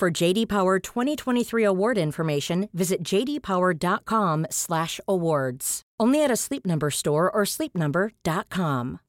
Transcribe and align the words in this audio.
For 0.00 0.10
JD 0.10 0.48
Power 0.48 0.78
2023 0.78 1.62
award 1.62 1.98
information, 1.98 2.70
visit 2.72 3.02
jdpower.com/awards. 3.02 5.82
Only 6.00 6.24
at 6.24 6.30
a 6.30 6.36
Sleep 6.36 6.64
Number 6.64 6.90
store 6.90 7.30
or 7.30 7.42
sleepnumber.com. 7.42 9.00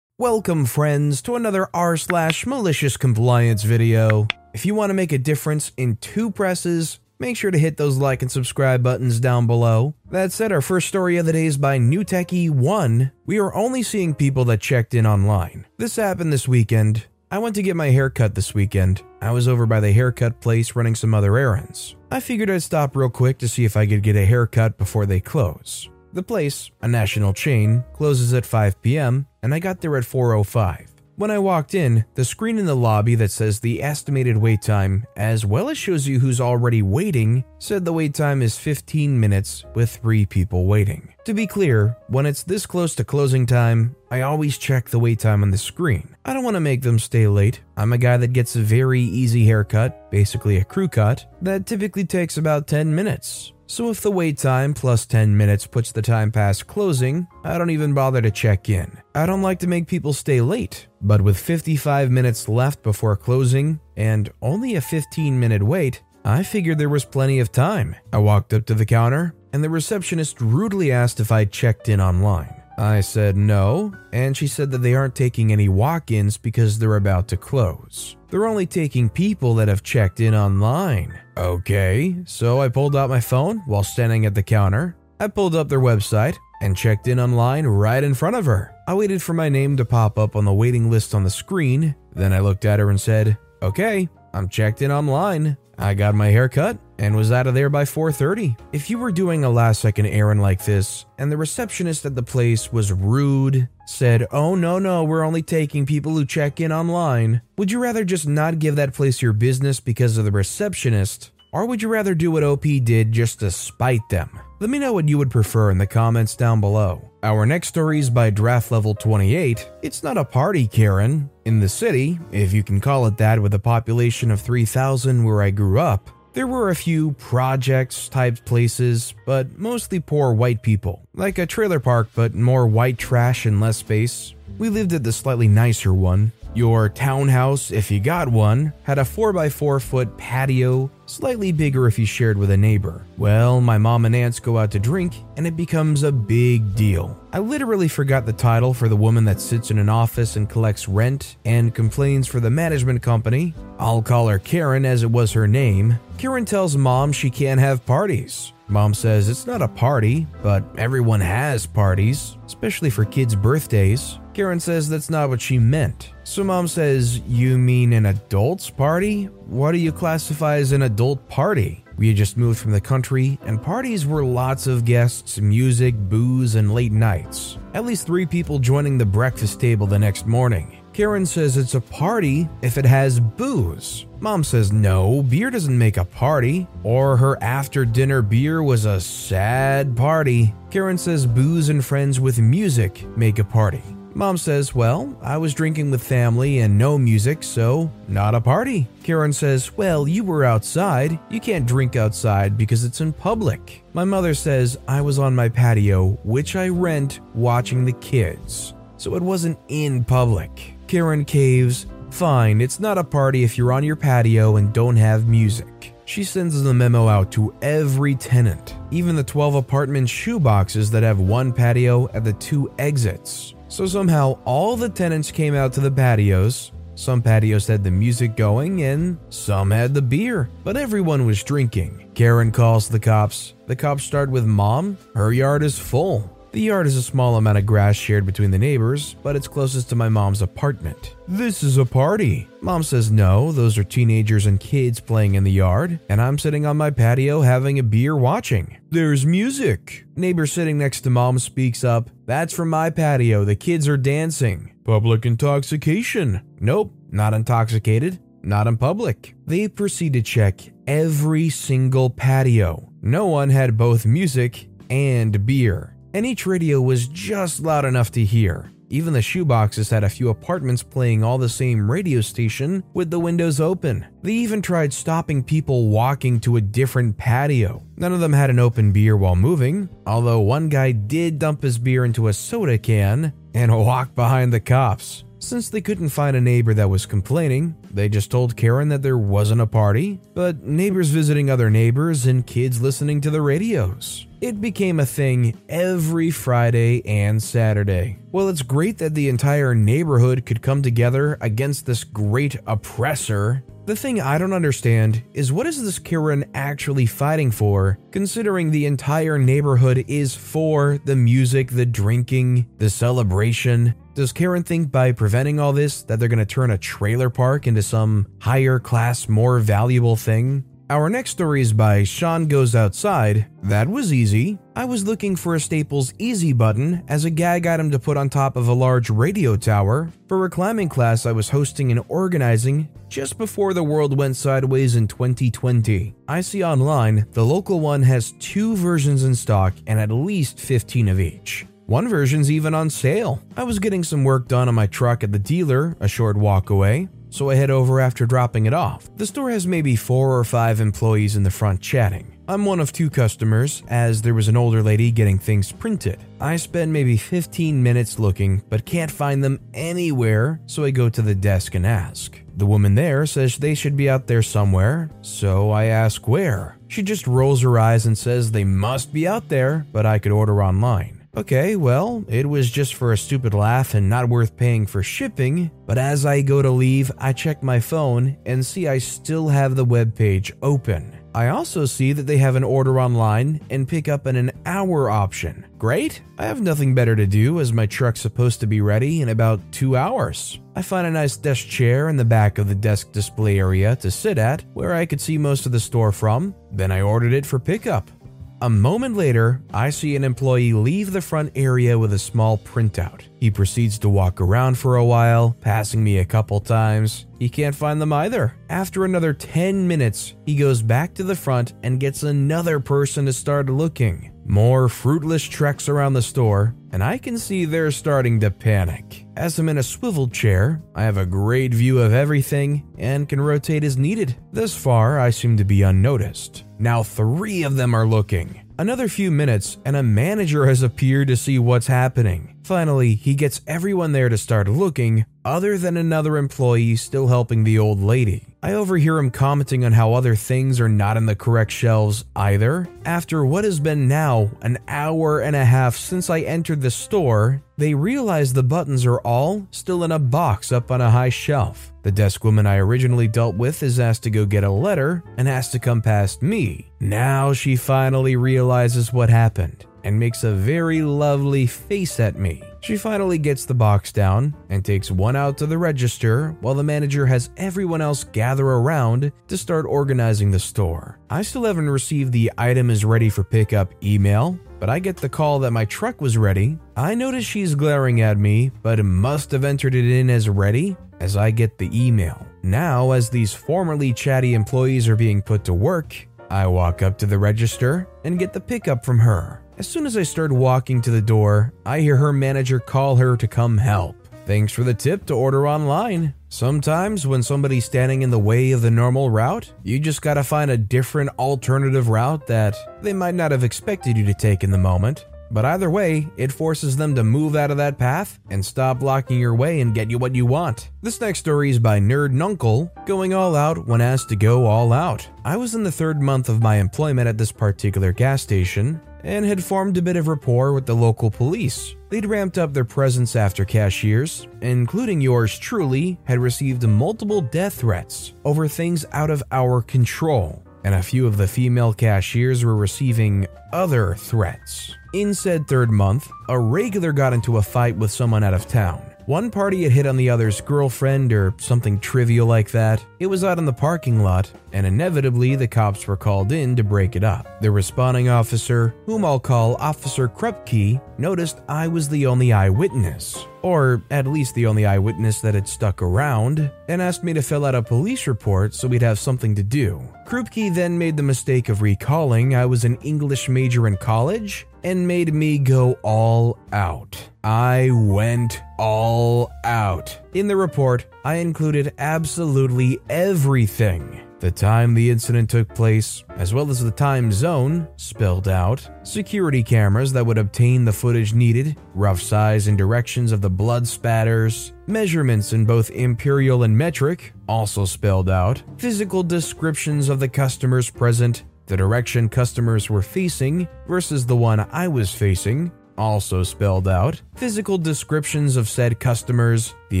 Welcome, 0.18 0.66
friends, 0.66 1.22
to 1.22 1.36
another 1.36 1.68
r 1.72 1.96
slash 1.96 2.44
malicious 2.46 2.96
compliance 2.96 3.62
video. 3.62 4.26
If 4.52 4.66
you 4.66 4.74
want 4.74 4.90
to 4.90 4.94
make 4.94 5.12
a 5.12 5.18
difference 5.18 5.70
in 5.76 5.94
two 5.98 6.32
presses, 6.32 6.98
make 7.20 7.36
sure 7.36 7.52
to 7.52 7.58
hit 7.58 7.76
those 7.76 7.98
like 7.98 8.22
and 8.22 8.32
subscribe 8.32 8.82
buttons 8.82 9.20
down 9.20 9.46
below. 9.46 9.94
That 10.10 10.32
said, 10.32 10.50
our 10.50 10.62
first 10.62 10.88
story 10.88 11.16
of 11.18 11.26
the 11.26 11.32
day 11.32 11.46
is 11.46 11.58
by 11.58 11.78
New 11.78 12.02
Techie 12.02 12.50
1. 12.50 13.12
We 13.24 13.38
are 13.38 13.54
only 13.54 13.84
seeing 13.84 14.16
people 14.16 14.44
that 14.46 14.60
checked 14.60 14.94
in 14.94 15.06
online. 15.06 15.66
This 15.76 15.94
happened 15.94 16.32
this 16.32 16.48
weekend. 16.48 17.06
I 17.30 17.38
went 17.38 17.54
to 17.56 17.62
get 17.62 17.76
my 17.76 17.90
hair 17.90 18.08
cut 18.08 18.34
this 18.34 18.54
weekend. 18.54 19.02
I 19.20 19.32
was 19.32 19.48
over 19.48 19.66
by 19.66 19.80
the 19.80 19.92
haircut 19.92 20.40
place 20.40 20.74
running 20.74 20.94
some 20.94 21.12
other 21.12 21.36
errands. 21.36 21.94
I 22.10 22.20
figured 22.20 22.48
I'd 22.48 22.62
stop 22.62 22.96
real 22.96 23.10
quick 23.10 23.36
to 23.38 23.48
see 23.48 23.66
if 23.66 23.76
I 23.76 23.86
could 23.86 24.02
get 24.02 24.16
a 24.16 24.24
haircut 24.24 24.78
before 24.78 25.04
they 25.04 25.20
close. 25.20 25.90
The 26.14 26.22
place, 26.22 26.70
a 26.80 26.88
national 26.88 27.34
chain, 27.34 27.84
closes 27.92 28.32
at 28.32 28.46
5 28.46 28.80
p.m., 28.80 29.26
and 29.42 29.52
I 29.52 29.58
got 29.58 29.82
there 29.82 29.98
at 29.98 30.04
4:05. 30.04 30.86
When 31.16 31.30
I 31.30 31.38
walked 31.38 31.74
in, 31.74 32.06
the 32.14 32.24
screen 32.24 32.56
in 32.56 32.64
the 32.64 32.74
lobby 32.74 33.14
that 33.16 33.30
says 33.30 33.60
the 33.60 33.82
estimated 33.82 34.38
wait 34.38 34.62
time, 34.62 35.04
as 35.16 35.44
well 35.44 35.68
as 35.68 35.76
shows 35.76 36.06
you 36.06 36.20
who's 36.20 36.40
already 36.40 36.80
waiting, 36.80 37.44
said 37.58 37.84
the 37.84 37.92
wait 37.92 38.14
time 38.14 38.40
is 38.40 38.56
15 38.56 39.20
minutes 39.20 39.66
with 39.74 39.90
3 39.96 40.24
people 40.24 40.64
waiting. 40.64 41.12
To 41.28 41.34
be 41.34 41.46
clear, 41.46 41.94
when 42.06 42.24
it's 42.24 42.42
this 42.42 42.64
close 42.64 42.94
to 42.94 43.04
closing 43.04 43.44
time, 43.44 43.94
I 44.10 44.22
always 44.22 44.56
check 44.56 44.88
the 44.88 44.98
wait 44.98 45.18
time 45.18 45.42
on 45.42 45.50
the 45.50 45.58
screen. 45.58 46.16
I 46.24 46.32
don't 46.32 46.42
want 46.42 46.54
to 46.54 46.60
make 46.60 46.80
them 46.80 46.98
stay 46.98 47.28
late. 47.28 47.60
I'm 47.76 47.92
a 47.92 47.98
guy 47.98 48.16
that 48.16 48.32
gets 48.32 48.56
a 48.56 48.60
very 48.60 49.02
easy 49.02 49.44
haircut, 49.44 50.10
basically 50.10 50.56
a 50.56 50.64
crew 50.64 50.88
cut, 50.88 51.26
that 51.42 51.66
typically 51.66 52.06
takes 52.06 52.38
about 52.38 52.66
10 52.66 52.94
minutes. 52.94 53.52
So 53.66 53.90
if 53.90 54.00
the 54.00 54.10
wait 54.10 54.38
time 54.38 54.72
plus 54.72 55.04
10 55.04 55.36
minutes 55.36 55.66
puts 55.66 55.92
the 55.92 56.00
time 56.00 56.32
past 56.32 56.66
closing, 56.66 57.26
I 57.44 57.58
don't 57.58 57.68
even 57.68 57.92
bother 57.92 58.22
to 58.22 58.30
check 58.30 58.70
in. 58.70 58.90
I 59.14 59.26
don't 59.26 59.42
like 59.42 59.58
to 59.58 59.66
make 59.66 59.86
people 59.86 60.14
stay 60.14 60.40
late, 60.40 60.86
but 61.02 61.20
with 61.20 61.38
55 61.38 62.10
minutes 62.10 62.48
left 62.48 62.82
before 62.82 63.16
closing 63.16 63.80
and 63.98 64.32
only 64.40 64.76
a 64.76 64.80
15 64.80 65.38
minute 65.38 65.62
wait, 65.62 66.02
I 66.24 66.42
figured 66.42 66.78
there 66.78 66.88
was 66.88 67.04
plenty 67.04 67.38
of 67.40 67.52
time. 67.52 67.96
I 68.12 68.18
walked 68.18 68.54
up 68.54 68.66
to 68.66 68.74
the 68.74 68.86
counter, 68.86 69.34
and 69.52 69.62
the 69.62 69.70
receptionist 69.70 70.40
rudely 70.40 70.92
asked 70.92 71.20
if 71.20 71.32
I'd 71.32 71.52
checked 71.52 71.88
in 71.88 72.00
online. 72.00 72.54
I 72.78 73.00
said 73.00 73.36
no, 73.36 73.92
and 74.12 74.36
she 74.36 74.46
said 74.46 74.70
that 74.70 74.78
they 74.78 74.94
aren't 74.94 75.16
taking 75.16 75.50
any 75.50 75.68
walk 75.68 76.12
ins 76.12 76.36
because 76.36 76.78
they're 76.78 76.94
about 76.94 77.26
to 77.28 77.36
close. 77.36 78.16
They're 78.30 78.46
only 78.46 78.66
taking 78.66 79.08
people 79.08 79.54
that 79.56 79.66
have 79.66 79.82
checked 79.82 80.20
in 80.20 80.32
online. 80.32 81.18
Okay, 81.36 82.16
so 82.24 82.60
I 82.60 82.68
pulled 82.68 82.94
out 82.94 83.10
my 83.10 83.20
phone 83.20 83.58
while 83.66 83.82
standing 83.82 84.26
at 84.26 84.34
the 84.34 84.44
counter. 84.44 84.96
I 85.18 85.26
pulled 85.26 85.56
up 85.56 85.68
their 85.68 85.80
website 85.80 86.36
and 86.60 86.76
checked 86.76 87.08
in 87.08 87.18
online 87.18 87.66
right 87.66 88.04
in 88.04 88.14
front 88.14 88.36
of 88.36 88.46
her. 88.46 88.72
I 88.86 88.94
waited 88.94 89.22
for 89.22 89.32
my 89.32 89.48
name 89.48 89.76
to 89.78 89.84
pop 89.84 90.16
up 90.16 90.36
on 90.36 90.44
the 90.44 90.52
waiting 90.52 90.88
list 90.88 91.16
on 91.16 91.24
the 91.24 91.30
screen. 91.30 91.96
Then 92.14 92.32
I 92.32 92.38
looked 92.38 92.64
at 92.64 92.78
her 92.78 92.90
and 92.90 93.00
said, 93.00 93.38
Okay, 93.60 94.08
I'm 94.32 94.48
checked 94.48 94.82
in 94.82 94.92
online. 94.92 95.56
I 95.78 95.94
got 95.94 96.14
my 96.14 96.28
hair 96.28 96.48
cut 96.48 96.78
and 96.98 97.14
was 97.14 97.32
out 97.32 97.46
of 97.46 97.54
there 97.54 97.68
by 97.68 97.84
4:30. 97.84 98.56
If 98.72 98.90
you 98.90 98.98
were 98.98 99.12
doing 99.12 99.44
a 99.44 99.50
last 99.50 99.80
second 99.80 100.06
errand 100.06 100.42
like 100.42 100.64
this 100.64 101.06
and 101.18 101.30
the 101.30 101.36
receptionist 101.36 102.04
at 102.04 102.14
the 102.14 102.22
place 102.22 102.72
was 102.72 102.92
rude, 102.92 103.68
said, 103.86 104.26
"Oh 104.32 104.54
no, 104.54 104.78
no, 104.78 105.04
we're 105.04 105.24
only 105.24 105.42
taking 105.42 105.86
people 105.86 106.12
who 106.12 106.24
check 106.24 106.60
in 106.60 106.72
online." 106.72 107.40
Would 107.56 107.70
you 107.70 107.80
rather 107.80 108.04
just 108.04 108.26
not 108.26 108.58
give 108.58 108.76
that 108.76 108.94
place 108.94 109.22
your 109.22 109.32
business 109.32 109.80
because 109.80 110.18
of 110.18 110.24
the 110.24 110.32
receptionist, 110.32 111.30
or 111.52 111.66
would 111.66 111.82
you 111.82 111.88
rather 111.88 112.14
do 112.14 112.30
what 112.30 112.44
OP 112.44 112.80
did 112.80 113.12
just 113.12 113.40
to 113.40 113.50
spite 113.50 114.06
them? 114.10 114.30
Let 114.60 114.70
me 114.70 114.78
know 114.78 114.92
what 114.92 115.08
you 115.08 115.18
would 115.18 115.30
prefer 115.30 115.70
in 115.70 115.78
the 115.78 115.86
comments 115.86 116.34
down 116.34 116.60
below. 116.60 117.02
Our 117.22 117.46
next 117.46 117.68
story 117.68 118.00
is 118.00 118.10
by 118.10 118.30
Draft 118.30 118.70
Level 118.70 118.94
28. 118.94 119.68
It's 119.82 120.02
not 120.02 120.18
a 120.18 120.24
party, 120.24 120.66
Karen. 120.66 121.30
In 121.44 121.60
the 121.60 121.68
city, 121.68 122.18
if 122.32 122.52
you 122.52 122.62
can 122.62 122.80
call 122.80 123.06
it 123.06 123.16
that, 123.18 123.40
with 123.40 123.54
a 123.54 123.58
population 123.58 124.30
of 124.30 124.40
3,000 124.40 125.24
where 125.24 125.42
I 125.42 125.50
grew 125.50 125.78
up, 125.80 126.10
there 126.38 126.46
were 126.46 126.68
a 126.68 126.76
few 126.76 127.10
projects 127.14 128.08
type 128.08 128.44
places, 128.44 129.12
but 129.26 129.58
mostly 129.58 129.98
poor 129.98 130.32
white 130.32 130.62
people. 130.62 131.02
Like 131.12 131.36
a 131.36 131.46
trailer 131.46 131.80
park, 131.80 132.10
but 132.14 132.32
more 132.32 132.64
white 132.64 132.96
trash 132.96 133.44
and 133.44 133.60
less 133.60 133.78
space. 133.78 134.36
We 134.56 134.68
lived 134.68 134.92
at 134.92 135.02
the 135.02 135.10
slightly 135.10 135.48
nicer 135.48 135.92
one. 135.92 136.30
Your 136.54 136.90
townhouse, 136.90 137.72
if 137.72 137.90
you 137.90 137.98
got 137.98 138.28
one, 138.28 138.72
had 138.84 139.00
a 139.00 139.02
4x4 139.02 139.82
foot 139.82 140.16
patio, 140.16 140.92
slightly 141.08 141.52
bigger 141.52 141.86
if 141.86 141.98
you 141.98 142.06
shared 142.06 142.38
with 142.38 142.50
a 142.50 142.56
neighbor. 142.56 143.04
Well, 143.16 143.60
my 143.60 143.78
mom 143.78 144.04
and 144.04 144.14
aunts 144.14 144.40
go 144.40 144.58
out 144.58 144.70
to 144.72 144.78
drink, 144.78 145.14
and 145.36 145.46
it 145.46 145.56
becomes 145.56 146.02
a 146.02 146.12
big 146.12 146.74
deal. 146.74 147.18
I 147.32 147.38
literally 147.38 147.88
forgot 147.88 148.26
the 148.26 148.32
title 148.32 148.74
for 148.74 148.88
the 148.88 148.96
woman 148.96 149.24
that 149.24 149.40
sits 149.40 149.70
in 149.70 149.78
an 149.78 149.88
office 149.88 150.36
and 150.36 150.48
collects 150.48 150.88
rent 150.88 151.36
and 151.44 151.74
complains 151.74 152.26
for 152.26 152.40
the 152.40 152.50
management 152.50 153.02
company. 153.02 153.54
I'll 153.78 154.02
call 154.02 154.28
her 154.28 154.38
Karen 154.38 154.84
as 154.84 155.02
it 155.02 155.10
was 155.10 155.32
her 155.32 155.48
name. 155.48 155.98
Karen 156.18 156.44
tells 156.44 156.76
mom 156.76 157.12
she 157.12 157.30
can't 157.30 157.60
have 157.60 157.84
parties. 157.86 158.52
Mom 158.68 158.92
says 158.92 159.28
it's 159.28 159.46
not 159.46 159.62
a 159.62 159.68
party, 159.68 160.26
but 160.42 160.62
everyone 160.76 161.20
has 161.20 161.64
parties, 161.64 162.36
especially 162.46 162.90
for 162.90 163.04
kids' 163.04 163.34
birthdays. 163.34 164.18
Karen 164.38 164.60
says 164.60 164.88
that's 164.88 165.10
not 165.10 165.30
what 165.30 165.40
she 165.40 165.58
meant. 165.58 166.12
So 166.22 166.44
mom 166.44 166.68
says, 166.68 167.18
You 167.26 167.58
mean 167.58 167.92
an 167.92 168.06
adult's 168.06 168.70
party? 168.70 169.24
What 169.24 169.72
do 169.72 169.78
you 169.78 169.90
classify 169.90 170.58
as 170.58 170.70
an 170.70 170.82
adult 170.82 171.28
party? 171.28 171.84
We 171.96 172.06
had 172.06 172.16
just 172.16 172.36
moved 172.36 172.60
from 172.60 172.70
the 172.70 172.80
country, 172.80 173.36
and 173.42 173.60
parties 173.60 174.06
were 174.06 174.24
lots 174.24 174.68
of 174.68 174.84
guests, 174.84 175.40
music, 175.40 175.96
booze, 175.96 176.54
and 176.54 176.72
late 176.72 176.92
nights. 176.92 177.58
At 177.74 177.84
least 177.84 178.06
three 178.06 178.26
people 178.26 178.60
joining 178.60 178.96
the 178.96 179.04
breakfast 179.04 179.58
table 179.58 179.88
the 179.88 179.98
next 179.98 180.24
morning. 180.24 180.84
Karen 180.92 181.26
says 181.26 181.56
it's 181.56 181.74
a 181.74 181.80
party 181.80 182.48
if 182.62 182.78
it 182.78 182.84
has 182.84 183.18
booze. 183.18 184.06
Mom 184.20 184.44
says 184.44 184.70
no, 184.70 185.20
beer 185.24 185.50
doesn't 185.50 185.76
make 185.76 185.96
a 185.96 186.04
party. 186.04 186.68
Or 186.84 187.16
her 187.16 187.42
after 187.42 187.84
dinner 187.84 188.22
beer 188.22 188.62
was 188.62 188.84
a 188.84 189.00
sad 189.00 189.96
party. 189.96 190.54
Karen 190.70 190.96
says 190.96 191.26
booze 191.26 191.70
and 191.70 191.84
friends 191.84 192.20
with 192.20 192.38
music 192.38 193.04
make 193.16 193.40
a 193.40 193.44
party. 193.44 193.82
Mom 194.18 194.36
says, 194.36 194.74
Well, 194.74 195.16
I 195.22 195.36
was 195.36 195.54
drinking 195.54 195.92
with 195.92 196.02
family 196.02 196.58
and 196.58 196.76
no 196.76 196.98
music, 196.98 197.44
so 197.44 197.88
not 198.08 198.34
a 198.34 198.40
party. 198.40 198.88
Karen 199.04 199.32
says, 199.32 199.76
Well, 199.76 200.08
you 200.08 200.24
were 200.24 200.42
outside. 200.42 201.20
You 201.30 201.38
can't 201.38 201.68
drink 201.68 201.94
outside 201.94 202.58
because 202.58 202.82
it's 202.82 203.00
in 203.00 203.12
public. 203.12 203.84
My 203.92 204.02
mother 204.02 204.34
says, 204.34 204.76
I 204.88 205.02
was 205.02 205.20
on 205.20 205.36
my 205.36 205.48
patio, 205.48 206.18
which 206.24 206.56
I 206.56 206.66
rent, 206.66 207.20
watching 207.32 207.84
the 207.84 207.92
kids. 207.92 208.74
So 208.96 209.14
it 209.14 209.22
wasn't 209.22 209.56
in 209.68 210.02
public. 210.02 210.74
Karen 210.88 211.24
caves, 211.24 211.86
Fine, 212.10 212.60
it's 212.60 212.80
not 212.80 212.98
a 212.98 213.04
party 213.04 213.44
if 213.44 213.56
you're 213.56 213.72
on 213.72 213.84
your 213.84 213.94
patio 213.94 214.56
and 214.56 214.72
don't 214.72 214.96
have 214.96 215.28
music. 215.28 215.94
She 216.06 216.24
sends 216.24 216.60
the 216.60 216.74
memo 216.74 217.06
out 217.06 217.30
to 217.32 217.54
every 217.62 218.16
tenant, 218.16 218.74
even 218.90 219.14
the 219.14 219.22
12 219.22 219.54
apartment 219.54 220.08
shoeboxes 220.08 220.90
that 220.90 221.04
have 221.04 221.20
one 221.20 221.52
patio 221.52 222.08
at 222.08 222.24
the 222.24 222.32
two 222.32 222.68
exits. 222.80 223.54
So 223.68 223.86
somehow 223.86 224.38
all 224.44 224.76
the 224.76 224.88
tenants 224.88 225.30
came 225.30 225.54
out 225.54 225.72
to 225.74 225.80
the 225.80 225.90
patios. 225.90 226.72
Some 226.94 227.22
patios 227.22 227.66
had 227.66 227.84
the 227.84 227.90
music 227.90 228.34
going 228.34 228.82
and 228.82 229.18
some 229.28 229.70
had 229.70 229.94
the 229.94 230.02
beer, 230.02 230.50
but 230.64 230.76
everyone 230.76 231.26
was 231.26 231.44
drinking. 231.44 232.10
Karen 232.14 232.50
calls 232.50 232.88
the 232.88 232.98
cops. 232.98 233.54
The 233.66 233.76
cops 233.76 234.02
start 234.02 234.30
with 234.30 234.44
Mom, 234.44 234.96
her 235.14 235.32
yard 235.32 235.62
is 235.62 235.78
full. 235.78 236.37
The 236.58 236.64
yard 236.64 236.88
is 236.88 236.96
a 236.96 237.02
small 237.04 237.36
amount 237.36 237.56
of 237.58 237.66
grass 237.66 237.94
shared 237.94 238.26
between 238.26 238.50
the 238.50 238.58
neighbors, 238.58 239.14
but 239.22 239.36
it's 239.36 239.46
closest 239.46 239.90
to 239.90 239.94
my 239.94 240.08
mom's 240.08 240.42
apartment. 240.42 241.14
This 241.28 241.62
is 241.62 241.78
a 241.78 241.84
party. 241.84 242.48
Mom 242.62 242.82
says 242.82 243.12
no, 243.12 243.52
those 243.52 243.78
are 243.78 243.84
teenagers 243.84 244.44
and 244.46 244.58
kids 244.58 244.98
playing 244.98 245.36
in 245.36 245.44
the 245.44 245.52
yard, 245.52 246.00
and 246.08 246.20
I'm 246.20 246.36
sitting 246.36 246.66
on 246.66 246.76
my 246.76 246.90
patio 246.90 247.42
having 247.42 247.78
a 247.78 247.84
beer 247.84 248.16
watching. 248.16 248.76
There's 248.90 249.24
music. 249.24 250.04
Neighbor 250.16 250.48
sitting 250.48 250.78
next 250.78 251.02
to 251.02 251.10
mom 251.10 251.38
speaks 251.38 251.84
up. 251.84 252.10
That's 252.26 252.52
from 252.52 252.70
my 252.70 252.90
patio, 252.90 253.44
the 253.44 253.54
kids 253.54 253.86
are 253.86 253.96
dancing. 253.96 254.74
Public 254.82 255.24
intoxication. 255.26 256.42
Nope, 256.58 256.92
not 257.12 257.34
intoxicated. 257.34 258.18
not 258.42 258.66
in 258.66 258.76
public. 258.78 259.36
They 259.46 259.68
proceed 259.68 260.14
to 260.14 260.22
check 260.22 260.58
every 260.88 261.50
single 261.50 262.10
patio. 262.10 262.92
No 263.00 263.26
one 263.26 263.50
had 263.50 263.76
both 263.76 264.06
music 264.06 264.68
and 264.90 265.46
beer, 265.46 265.94
and 266.14 266.26
each 266.26 266.46
radio 266.46 266.80
was 266.80 267.08
just 267.08 267.60
loud 267.60 267.84
enough 267.84 268.10
to 268.12 268.24
hear. 268.24 268.70
Even 268.90 269.12
the 269.12 269.20
shoeboxes 269.20 269.90
had 269.90 270.02
a 270.02 270.08
few 270.08 270.30
apartments 270.30 270.82
playing 270.82 271.22
all 271.22 271.36
the 271.36 271.48
same 271.48 271.90
radio 271.90 272.22
station 272.22 272.82
with 272.94 273.10
the 273.10 273.20
windows 273.20 273.60
open. 273.60 274.06
They 274.22 274.32
even 274.32 274.62
tried 274.62 274.94
stopping 274.94 275.44
people 275.44 275.88
walking 275.88 276.40
to 276.40 276.56
a 276.56 276.62
different 276.62 277.18
patio. 277.18 277.82
None 277.98 278.14
of 278.14 278.20
them 278.20 278.32
had 278.32 278.48
an 278.48 278.58
open 278.58 278.92
beer 278.92 279.14
while 279.16 279.36
moving, 279.36 279.90
although 280.06 280.40
one 280.40 280.70
guy 280.70 280.92
did 280.92 281.38
dump 281.38 281.62
his 281.62 281.76
beer 281.76 282.06
into 282.06 282.28
a 282.28 282.32
soda 282.32 282.78
can 282.78 283.34
and 283.52 283.76
walk 283.84 284.14
behind 284.14 284.54
the 284.54 284.60
cops. 284.60 285.24
Since 285.40 285.68
they 285.68 285.82
couldn't 285.82 286.08
find 286.08 286.36
a 286.36 286.40
neighbor 286.40 286.74
that 286.74 286.90
was 286.90 287.06
complaining, 287.06 287.76
they 287.92 288.08
just 288.08 288.30
told 288.30 288.56
Karen 288.56 288.88
that 288.88 289.02
there 289.02 289.18
wasn't 289.18 289.60
a 289.60 289.66
party, 289.66 290.18
but 290.34 290.64
neighbors 290.64 291.10
visiting 291.10 291.48
other 291.48 291.70
neighbors 291.70 292.26
and 292.26 292.46
kids 292.46 292.80
listening 292.80 293.20
to 293.20 293.30
the 293.30 293.42
radios. 293.42 294.27
It 294.40 294.60
became 294.60 295.00
a 295.00 295.06
thing 295.06 295.60
every 295.68 296.30
Friday 296.30 297.04
and 297.04 297.42
Saturday. 297.42 298.20
Well, 298.30 298.48
it's 298.48 298.62
great 298.62 298.98
that 298.98 299.16
the 299.16 299.28
entire 299.28 299.74
neighborhood 299.74 300.46
could 300.46 300.62
come 300.62 300.80
together 300.80 301.36
against 301.40 301.86
this 301.86 302.04
great 302.04 302.56
oppressor. 302.64 303.64
The 303.86 303.96
thing 303.96 304.20
I 304.20 304.38
don't 304.38 304.52
understand 304.52 305.24
is 305.32 305.50
what 305.50 305.66
is 305.66 305.82
this 305.82 305.98
Karen 305.98 306.44
actually 306.54 307.06
fighting 307.06 307.50
for, 307.50 307.98
considering 308.12 308.70
the 308.70 308.86
entire 308.86 309.38
neighborhood 309.38 310.04
is 310.06 310.36
for 310.36 310.98
the 311.04 311.16
music, 311.16 311.70
the 311.70 311.86
drinking, 311.86 312.68
the 312.78 312.90
celebration? 312.90 313.94
Does 314.14 314.32
Karen 314.32 314.62
think 314.62 314.92
by 314.92 315.12
preventing 315.12 315.58
all 315.58 315.72
this 315.72 316.02
that 316.02 316.20
they're 316.20 316.28
going 316.28 316.38
to 316.38 316.46
turn 316.46 316.70
a 316.70 316.78
trailer 316.78 317.30
park 317.30 317.66
into 317.66 317.82
some 317.82 318.26
higher 318.40 318.78
class, 318.78 319.28
more 319.28 319.58
valuable 319.58 320.16
thing? 320.16 320.64
Our 320.90 321.10
next 321.10 321.32
story 321.32 321.60
is 321.60 321.74
by 321.74 322.02
Sean 322.04 322.46
Goes 322.46 322.74
Outside. 322.74 323.44
That 323.62 323.86
was 323.86 324.10
easy. 324.10 324.58
I 324.74 324.86
was 324.86 325.04
looking 325.04 325.36
for 325.36 325.54
a 325.54 325.60
Staples 325.60 326.14
Easy 326.18 326.54
button 326.54 327.04
as 327.08 327.26
a 327.26 327.30
gag 327.30 327.66
item 327.66 327.90
to 327.90 327.98
put 327.98 328.16
on 328.16 328.30
top 328.30 328.56
of 328.56 328.68
a 328.68 328.72
large 328.72 329.10
radio 329.10 329.54
tower. 329.54 330.10
For 330.28 330.46
a 330.46 330.50
climbing 330.50 330.88
class 330.88 331.26
I 331.26 331.32
was 331.32 331.50
hosting 331.50 331.90
and 331.90 332.02
organizing 332.08 332.88
just 333.10 333.36
before 333.36 333.74
the 333.74 333.84
world 333.84 334.16
went 334.16 334.36
sideways 334.36 334.96
in 334.96 335.08
2020. 335.08 336.14
I 336.26 336.40
see 336.40 336.64
online 336.64 337.26
the 337.32 337.44
local 337.44 337.80
one 337.80 338.02
has 338.04 338.32
two 338.38 338.74
versions 338.74 339.24
in 339.24 339.34
stock 339.34 339.74
and 339.86 340.00
at 340.00 340.10
least 340.10 340.58
15 340.58 341.08
of 341.08 341.20
each. 341.20 341.66
One 341.84 342.08
version's 342.08 342.50
even 342.50 342.72
on 342.72 342.88
sale. 342.88 343.42
I 343.58 343.64
was 343.64 343.78
getting 343.78 344.04
some 344.04 344.24
work 344.24 344.48
done 344.48 344.68
on 344.68 344.74
my 344.74 344.86
truck 344.86 345.22
at 345.22 345.32
the 345.32 345.38
dealer, 345.38 345.98
a 346.00 346.08
short 346.08 346.38
walk 346.38 346.70
away 346.70 347.08
so 347.30 347.50
I 347.50 347.54
head 347.54 347.70
over 347.70 348.00
after 348.00 348.26
dropping 348.26 348.66
it 348.66 348.74
off. 348.74 349.08
The 349.16 349.26
store 349.26 349.50
has 349.50 349.66
maybe 349.66 349.96
four 349.96 350.38
or 350.38 350.44
five 350.44 350.80
employees 350.80 351.36
in 351.36 351.42
the 351.42 351.50
front 351.50 351.80
chatting. 351.80 352.38
I'm 352.48 352.64
one 352.64 352.80
of 352.80 352.92
two 352.92 353.10
customers, 353.10 353.82
as 353.88 354.22
there 354.22 354.32
was 354.32 354.48
an 354.48 354.56
older 354.56 354.82
lady 354.82 355.10
getting 355.10 355.38
things 355.38 355.70
printed. 355.70 356.18
I 356.40 356.56
spend 356.56 356.92
maybe 356.92 357.18
15 357.18 357.82
minutes 357.82 358.18
looking, 358.18 358.62
but 358.70 358.86
can't 358.86 359.10
find 359.10 359.44
them 359.44 359.60
anywhere, 359.74 360.58
so 360.64 360.84
I 360.84 360.90
go 360.90 361.10
to 361.10 361.20
the 361.20 361.34
desk 361.34 361.74
and 361.74 361.86
ask. 361.86 362.40
The 362.56 362.64
woman 362.64 362.94
there 362.94 363.26
says 363.26 363.58
they 363.58 363.74
should 363.74 363.96
be 363.96 364.08
out 364.08 364.26
there 364.26 364.42
somewhere, 364.42 365.10
so 365.20 365.70
I 365.70 365.84
ask 365.84 366.26
where. 366.26 366.78
She 366.88 367.02
just 367.02 367.26
rolls 367.26 367.60
her 367.62 367.78
eyes 367.78 368.06
and 368.06 368.16
says 368.16 368.50
they 368.50 368.64
must 368.64 369.12
be 369.12 369.28
out 369.28 369.48
there, 369.50 369.86
but 369.92 370.06
I 370.06 370.18
could 370.18 370.32
order 370.32 370.62
online. 370.62 371.17
Okay, 371.36 371.76
well, 371.76 372.24
it 372.26 372.48
was 372.48 372.70
just 372.70 372.94
for 372.94 373.12
a 373.12 373.18
stupid 373.18 373.54
laugh 373.54 373.94
and 373.94 374.08
not 374.08 374.28
worth 374.28 374.56
paying 374.56 374.86
for 374.86 375.02
shipping, 375.02 375.70
but 375.86 375.98
as 375.98 376.24
I 376.24 376.40
go 376.40 376.62
to 376.62 376.70
leave, 376.70 377.12
I 377.18 377.32
check 377.32 377.62
my 377.62 377.80
phone 377.80 378.36
and 378.46 378.64
see 378.64 378.88
I 378.88 378.98
still 378.98 379.48
have 379.48 379.76
the 379.76 379.84
web 379.84 380.14
page 380.14 380.52
open. 380.62 381.14
I 381.34 381.48
also 381.48 381.84
see 381.84 382.12
that 382.14 382.26
they 382.26 382.38
have 382.38 382.56
an 382.56 382.64
order 382.64 382.98
online 382.98 383.60
and 383.70 383.86
pick 383.86 384.08
up 384.08 384.26
in 384.26 384.34
an 384.34 384.50
hour 384.64 385.10
option. 385.10 385.66
Great! 385.78 386.22
I 386.38 386.46
have 386.46 386.62
nothing 386.62 386.94
better 386.94 387.14
to 387.14 387.26
do 387.26 387.60
as 387.60 387.72
my 387.72 387.86
truck's 387.86 388.20
supposed 388.20 388.60
to 388.60 388.66
be 388.66 388.80
ready 388.80 389.20
in 389.20 389.28
about 389.28 389.60
two 389.70 389.96
hours. 389.96 390.58
I 390.74 390.82
find 390.82 391.06
a 391.06 391.10
nice 391.10 391.36
desk 391.36 391.68
chair 391.68 392.08
in 392.08 392.16
the 392.16 392.24
back 392.24 392.58
of 392.58 392.68
the 392.68 392.74
desk 392.74 393.12
display 393.12 393.58
area 393.58 393.94
to 393.96 394.10
sit 394.10 394.38
at 394.38 394.64
where 394.72 394.94
I 394.94 395.06
could 395.06 395.20
see 395.20 395.38
most 395.38 395.66
of 395.66 395.72
the 395.72 395.78
store 395.80 396.10
from. 396.10 396.54
Then 396.72 396.90
I 396.90 397.02
ordered 397.02 397.32
it 397.32 397.46
for 397.46 397.58
pickup. 397.58 398.10
A 398.60 398.68
moment 398.68 399.14
later, 399.14 399.62
I 399.72 399.90
see 399.90 400.16
an 400.16 400.24
employee 400.24 400.72
leave 400.72 401.12
the 401.12 401.20
front 401.20 401.52
area 401.54 401.96
with 401.96 402.12
a 402.12 402.18
small 402.18 402.58
printout. 402.58 403.22
He 403.38 403.52
proceeds 403.52 404.00
to 404.00 404.08
walk 404.08 404.40
around 404.40 404.76
for 404.76 404.96
a 404.96 405.04
while, 405.04 405.56
passing 405.60 406.02
me 406.02 406.18
a 406.18 406.24
couple 406.24 406.58
times. 406.58 407.26
He 407.38 407.48
can't 407.48 407.74
find 407.74 408.00
them 408.00 408.12
either. 408.12 408.56
After 408.68 409.04
another 409.04 409.32
10 409.32 409.86
minutes, 409.86 410.34
he 410.44 410.56
goes 410.56 410.82
back 410.82 411.14
to 411.14 411.22
the 411.22 411.36
front 411.36 411.74
and 411.84 412.00
gets 412.00 412.24
another 412.24 412.80
person 412.80 413.26
to 413.26 413.32
start 413.32 413.70
looking. 413.70 414.32
More 414.44 414.88
fruitless 414.88 415.44
treks 415.44 415.88
around 415.88 416.14
the 416.14 416.22
store, 416.22 416.74
and 416.90 417.04
I 417.04 417.18
can 417.18 417.38
see 417.38 417.64
they're 417.64 417.92
starting 417.92 418.40
to 418.40 418.50
panic. 418.50 419.27
As 419.38 419.56
I'm 419.56 419.68
in 419.68 419.78
a 419.78 419.84
swivel 419.84 420.26
chair, 420.26 420.82
I 420.96 421.04
have 421.04 421.16
a 421.16 421.24
great 421.24 421.72
view 421.72 422.00
of 422.00 422.12
everything 422.12 422.82
and 422.98 423.28
can 423.28 423.40
rotate 423.40 423.84
as 423.84 423.96
needed. 423.96 424.34
Thus 424.52 424.74
far, 424.74 425.20
I 425.20 425.30
seem 425.30 425.56
to 425.58 425.64
be 425.64 425.82
unnoticed. 425.82 426.64
Now, 426.80 427.04
three 427.04 427.62
of 427.62 427.76
them 427.76 427.94
are 427.94 428.04
looking. 428.04 428.62
Another 428.80 429.06
few 429.06 429.30
minutes, 429.30 429.78
and 429.84 429.94
a 429.94 430.02
manager 430.02 430.66
has 430.66 430.82
appeared 430.82 431.28
to 431.28 431.36
see 431.36 431.60
what's 431.60 431.86
happening. 431.86 432.56
Finally, 432.68 433.14
he 433.14 433.34
gets 433.34 433.62
everyone 433.66 434.12
there 434.12 434.28
to 434.28 434.36
start 434.36 434.68
looking, 434.68 435.24
other 435.42 435.78
than 435.78 435.96
another 435.96 436.36
employee 436.36 436.96
still 436.96 437.26
helping 437.26 437.64
the 437.64 437.78
old 437.78 437.98
lady. 437.98 438.44
I 438.62 438.74
overhear 438.74 439.16
him 439.16 439.30
commenting 439.30 439.86
on 439.86 439.92
how 439.92 440.12
other 440.12 440.36
things 440.36 440.78
are 440.78 440.88
not 440.88 441.16
in 441.16 441.24
the 441.24 441.34
correct 441.34 441.72
shelves 441.72 442.26
either. 442.36 442.86
After 443.06 443.46
what 443.46 443.64
has 443.64 443.80
been 443.80 444.06
now 444.06 444.50
an 444.60 444.76
hour 444.86 445.40
and 445.40 445.56
a 445.56 445.64
half 445.64 445.96
since 445.96 446.28
I 446.28 446.40
entered 446.40 446.82
the 446.82 446.90
store, 446.90 447.62
they 447.78 447.94
realize 447.94 448.52
the 448.52 448.62
buttons 448.62 449.06
are 449.06 449.20
all 449.20 449.66
still 449.70 450.04
in 450.04 450.12
a 450.12 450.18
box 450.18 450.70
up 450.70 450.90
on 450.90 451.00
a 451.00 451.10
high 451.10 451.30
shelf. 451.30 451.90
The 452.02 452.12
desk 452.12 452.44
woman 452.44 452.66
I 452.66 452.76
originally 452.76 453.28
dealt 453.28 453.56
with 453.56 453.82
is 453.82 453.98
asked 453.98 454.24
to 454.24 454.30
go 454.30 454.44
get 454.44 454.64
a 454.64 454.70
letter 454.70 455.24
and 455.38 455.48
has 455.48 455.70
to 455.70 455.78
come 455.78 456.02
past 456.02 456.42
me. 456.42 456.90
Now 457.00 457.54
she 457.54 457.76
finally 457.76 458.36
realizes 458.36 459.10
what 459.10 459.30
happened 459.30 459.86
and 460.04 460.18
makes 460.18 460.44
a 460.44 460.52
very 460.52 461.02
lovely 461.02 461.66
face 461.66 462.20
at 462.20 462.36
me. 462.36 462.62
She 462.80 462.96
finally 462.96 463.38
gets 463.38 463.64
the 463.64 463.74
box 463.74 464.12
down 464.12 464.54
and 464.68 464.84
takes 464.84 465.10
one 465.10 465.36
out 465.36 465.58
to 465.58 465.66
the 465.66 465.78
register 465.78 466.56
while 466.60 466.74
the 466.74 466.82
manager 466.82 467.26
has 467.26 467.50
everyone 467.56 468.00
else 468.00 468.24
gather 468.24 468.66
around 468.66 469.32
to 469.48 469.56
start 469.56 469.86
organizing 469.86 470.50
the 470.50 470.58
store. 470.58 471.18
I 471.28 471.42
still 471.42 471.64
haven't 471.64 471.90
received 471.90 472.32
the 472.32 472.52
item 472.56 472.90
is 472.90 473.04
ready 473.04 473.28
for 473.30 473.44
pickup 473.44 473.92
email, 474.02 474.58
but 474.78 474.88
I 474.88 475.00
get 475.00 475.16
the 475.16 475.28
call 475.28 475.58
that 475.60 475.72
my 475.72 475.84
truck 475.86 476.20
was 476.20 476.38
ready. 476.38 476.78
I 476.96 477.14
notice 477.14 477.44
she's 477.44 477.74
glaring 477.74 478.20
at 478.20 478.38
me, 478.38 478.70
but 478.82 479.04
must 479.04 479.50
have 479.50 479.64
entered 479.64 479.94
it 479.94 480.04
in 480.04 480.30
as 480.30 480.48
ready 480.48 480.96
as 481.20 481.36
I 481.36 481.50
get 481.50 481.78
the 481.78 481.90
email. 481.92 482.46
Now, 482.62 483.10
as 483.10 483.28
these 483.28 483.52
formerly 483.52 484.12
chatty 484.12 484.54
employees 484.54 485.08
are 485.08 485.16
being 485.16 485.42
put 485.42 485.64
to 485.64 485.74
work, 485.74 486.14
I 486.50 486.66
walk 486.66 487.02
up 487.02 487.18
to 487.18 487.26
the 487.26 487.38
register 487.38 488.08
and 488.24 488.38
get 488.38 488.52
the 488.52 488.60
pickup 488.60 489.04
from 489.04 489.18
her. 489.18 489.62
As 489.78 489.86
soon 489.86 490.06
as 490.06 490.16
I 490.16 490.24
start 490.24 490.50
walking 490.50 491.00
to 491.02 491.12
the 491.12 491.22
door, 491.22 491.72
I 491.86 492.00
hear 492.00 492.16
her 492.16 492.32
manager 492.32 492.80
call 492.80 493.14
her 493.14 493.36
to 493.36 493.46
come 493.46 493.78
help. 493.78 494.16
Thanks 494.44 494.72
for 494.72 494.82
the 494.82 494.92
tip 494.92 495.24
to 495.26 495.34
order 495.34 495.68
online. 495.68 496.34
Sometimes, 496.48 497.28
when 497.28 497.44
somebody's 497.44 497.84
standing 497.84 498.22
in 498.22 498.30
the 498.30 498.40
way 498.40 498.72
of 498.72 498.82
the 498.82 498.90
normal 498.90 499.30
route, 499.30 499.72
you 499.84 500.00
just 500.00 500.20
gotta 500.20 500.42
find 500.42 500.72
a 500.72 500.76
different 500.76 501.30
alternative 501.38 502.08
route 502.08 502.48
that 502.48 502.76
they 503.02 503.12
might 503.12 503.36
not 503.36 503.52
have 503.52 503.62
expected 503.62 504.16
you 504.16 504.24
to 504.24 504.34
take 504.34 504.64
in 504.64 504.72
the 504.72 504.78
moment. 504.78 505.26
But 505.52 505.64
either 505.64 505.90
way, 505.90 506.28
it 506.36 506.50
forces 506.50 506.96
them 506.96 507.14
to 507.14 507.22
move 507.22 507.54
out 507.54 507.70
of 507.70 507.76
that 507.76 507.98
path 507.98 508.40
and 508.50 508.64
stop 508.66 508.98
blocking 508.98 509.38
your 509.38 509.54
way 509.54 509.80
and 509.80 509.94
get 509.94 510.10
you 510.10 510.18
what 510.18 510.34
you 510.34 510.44
want. 510.44 510.90
This 511.02 511.20
next 511.20 511.38
story 511.38 511.70
is 511.70 511.78
by 511.78 512.00
Nerd 512.00 512.32
Nuncle, 512.32 512.92
going 513.06 513.32
all 513.32 513.54
out 513.54 513.86
when 513.86 514.00
asked 514.00 514.28
to 514.30 514.36
go 514.36 514.66
all 514.66 514.92
out. 514.92 515.26
I 515.44 515.56
was 515.56 515.76
in 515.76 515.84
the 515.84 515.92
third 515.92 516.20
month 516.20 516.48
of 516.48 516.60
my 516.60 516.76
employment 516.76 517.28
at 517.28 517.38
this 517.38 517.52
particular 517.52 518.12
gas 518.12 518.42
station 518.42 519.00
and 519.24 519.44
had 519.44 519.62
formed 519.62 519.96
a 519.96 520.02
bit 520.02 520.16
of 520.16 520.28
rapport 520.28 520.72
with 520.72 520.86
the 520.86 520.94
local 520.94 521.30
police. 521.30 521.96
They'd 522.08 522.26
ramped 522.26 522.58
up 522.58 522.72
their 522.72 522.84
presence 522.84 523.36
after 523.36 523.64
cashiers, 523.64 524.46
including 524.60 525.20
yours 525.20 525.58
truly, 525.58 526.18
had 526.24 526.38
received 526.38 526.86
multiple 526.86 527.40
death 527.40 527.74
threats 527.74 528.34
over 528.44 528.68
things 528.68 529.04
out 529.12 529.30
of 529.30 529.42
our 529.50 529.82
control 529.82 530.62
and 530.84 530.94
a 530.94 531.02
few 531.02 531.26
of 531.26 531.36
the 531.36 531.46
female 531.46 531.92
cashiers 531.92 532.64
were 532.64 532.76
receiving 532.76 533.46
other 533.72 534.14
threats. 534.14 534.94
In 535.12 535.34
said 535.34 535.66
third 535.66 535.90
month, 535.90 536.30
a 536.48 536.58
regular 536.58 537.12
got 537.12 537.32
into 537.32 537.58
a 537.58 537.62
fight 537.62 537.96
with 537.96 538.10
someone 538.10 538.44
out 538.44 538.54
of 538.54 538.68
town. 538.68 539.07
One 539.28 539.50
party 539.50 539.82
had 539.82 539.92
hit 539.92 540.06
on 540.06 540.16
the 540.16 540.30
other's 540.30 540.62
girlfriend 540.62 541.34
or 541.34 541.52
something 541.58 542.00
trivial 542.00 542.46
like 542.46 542.70
that. 542.70 543.04
It 543.18 543.26
was 543.26 543.44
out 543.44 543.58
in 543.58 543.66
the 543.66 543.74
parking 543.74 544.22
lot, 544.22 544.50
and 544.72 544.86
inevitably 544.86 545.54
the 545.54 545.68
cops 545.68 546.06
were 546.06 546.16
called 546.16 546.50
in 546.50 546.74
to 546.76 546.82
break 546.82 547.14
it 547.14 547.22
up. 547.22 547.60
The 547.60 547.70
responding 547.70 548.30
officer, 548.30 548.94
whom 549.04 549.26
I'll 549.26 549.38
call 549.38 549.74
Officer 549.74 550.28
Krupke, 550.30 550.98
noticed 551.18 551.60
I 551.68 551.88
was 551.88 552.08
the 552.08 552.24
only 552.24 552.54
eyewitness, 552.54 553.44
or 553.60 554.02
at 554.10 554.26
least 554.26 554.54
the 554.54 554.64
only 554.64 554.86
eyewitness 554.86 555.42
that 555.42 555.52
had 555.52 555.68
stuck 555.68 556.00
around, 556.00 556.70
and 556.88 557.02
asked 557.02 557.22
me 557.22 557.34
to 557.34 557.42
fill 557.42 557.66
out 557.66 557.74
a 557.74 557.82
police 557.82 558.26
report 558.26 558.74
so 558.74 558.88
we'd 558.88 559.02
have 559.02 559.18
something 559.18 559.54
to 559.56 559.62
do. 559.62 560.00
Krupke 560.26 560.74
then 560.74 560.96
made 560.96 561.18
the 561.18 561.22
mistake 561.22 561.68
of 561.68 561.82
recalling 561.82 562.54
I 562.54 562.64
was 562.64 562.86
an 562.86 562.96
English 563.02 563.50
major 563.50 563.86
in 563.86 563.98
college 563.98 564.66
and 564.84 565.06
made 565.06 565.32
me 565.32 565.58
go 565.58 565.98
all 566.02 566.58
out. 566.72 567.16
I 567.44 567.90
went 567.92 568.62
all 568.78 569.50
out. 569.64 570.18
In 570.34 570.48
the 570.48 570.56
report, 570.56 571.06
I 571.24 571.36
included 571.36 571.92
absolutely 571.98 572.98
everything. 573.08 574.20
The 574.40 574.52
time 574.52 574.94
the 574.94 575.10
incident 575.10 575.50
took 575.50 575.74
place, 575.74 576.22
as 576.36 576.54
well 576.54 576.70
as 576.70 576.80
the 576.80 576.92
time 576.92 577.32
zone, 577.32 577.88
spelled 577.96 578.46
out, 578.46 578.88
security 579.02 579.64
cameras 579.64 580.12
that 580.12 580.24
would 580.24 580.38
obtain 580.38 580.84
the 580.84 580.92
footage 580.92 581.34
needed, 581.34 581.76
rough 581.92 582.22
size 582.22 582.68
and 582.68 582.78
directions 582.78 583.32
of 583.32 583.40
the 583.40 583.50
blood 583.50 583.88
spatters, 583.88 584.74
measurements 584.86 585.52
in 585.52 585.64
both 585.64 585.90
imperial 585.90 586.62
and 586.62 586.78
metric, 586.78 587.32
also 587.48 587.84
spelled 587.84 588.30
out, 588.30 588.62
physical 588.76 589.24
descriptions 589.24 590.08
of 590.08 590.20
the 590.20 590.28
customers 590.28 590.88
present, 590.88 591.42
the 591.68 591.76
direction 591.76 592.28
customers 592.28 592.90
were 592.90 593.02
facing 593.02 593.68
versus 593.86 594.26
the 594.26 594.36
one 594.36 594.66
I 594.72 594.88
was 594.88 595.14
facing, 595.14 595.70
also 595.98 596.42
spelled 596.42 596.88
out, 596.88 597.20
physical 597.36 597.76
descriptions 597.76 598.56
of 598.56 598.68
said 598.68 598.98
customers, 598.98 599.74
the 599.90 600.00